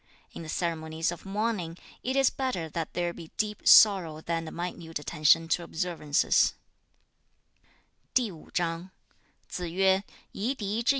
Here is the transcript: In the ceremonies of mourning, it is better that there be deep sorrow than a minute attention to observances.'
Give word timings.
In 0.31 0.41
the 0.41 0.49
ceremonies 0.49 1.11
of 1.11 1.27
mourning, 1.27 1.77
it 2.01 2.15
is 2.15 2.31
better 2.31 2.67
that 2.69 2.95
there 2.95 3.13
be 3.13 3.29
deep 3.37 3.67
sorrow 3.67 4.19
than 4.19 4.47
a 4.47 4.51
minute 4.51 4.97
attention 4.97 5.47
to 5.49 5.61
observances.' 5.63 6.55